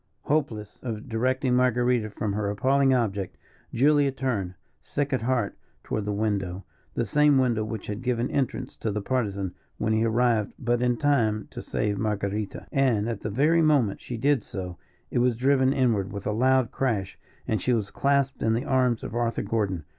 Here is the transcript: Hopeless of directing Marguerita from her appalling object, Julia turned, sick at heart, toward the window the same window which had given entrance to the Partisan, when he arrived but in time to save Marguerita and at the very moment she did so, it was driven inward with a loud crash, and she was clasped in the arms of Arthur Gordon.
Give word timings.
Hopeless 0.23 0.79
of 0.81 1.07
directing 1.07 1.53
Marguerita 1.53 2.09
from 2.09 2.33
her 2.33 2.49
appalling 2.49 2.91
object, 2.91 3.37
Julia 3.71 4.11
turned, 4.11 4.55
sick 4.81 5.13
at 5.13 5.21
heart, 5.21 5.55
toward 5.83 6.05
the 6.05 6.11
window 6.11 6.65
the 6.95 7.05
same 7.05 7.37
window 7.37 7.63
which 7.63 7.85
had 7.85 8.01
given 8.01 8.27
entrance 8.31 8.75
to 8.77 8.91
the 8.91 9.03
Partisan, 9.03 9.53
when 9.77 9.93
he 9.93 10.03
arrived 10.03 10.53
but 10.57 10.81
in 10.81 10.97
time 10.97 11.47
to 11.51 11.61
save 11.61 11.99
Marguerita 11.99 12.65
and 12.71 13.07
at 13.07 13.21
the 13.21 13.29
very 13.29 13.61
moment 13.61 14.01
she 14.01 14.17
did 14.17 14.41
so, 14.41 14.79
it 15.11 15.19
was 15.19 15.37
driven 15.37 15.71
inward 15.71 16.11
with 16.11 16.25
a 16.25 16.31
loud 16.31 16.71
crash, 16.71 17.19
and 17.47 17.61
she 17.61 17.71
was 17.71 17.91
clasped 17.91 18.41
in 18.41 18.53
the 18.53 18.65
arms 18.65 19.03
of 19.03 19.13
Arthur 19.13 19.43
Gordon. 19.43 19.85